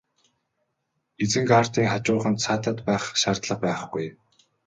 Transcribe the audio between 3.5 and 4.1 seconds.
байхгүй.